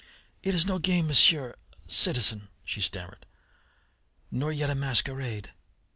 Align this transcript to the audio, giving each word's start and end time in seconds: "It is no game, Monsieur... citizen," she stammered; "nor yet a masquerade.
"It 0.41 0.55
is 0.55 0.65
no 0.65 0.79
game, 0.79 1.05
Monsieur... 1.05 1.55
citizen," 1.87 2.47
she 2.65 2.81
stammered; 2.81 3.23
"nor 4.31 4.51
yet 4.51 4.71
a 4.71 4.73
masquerade. 4.73 5.51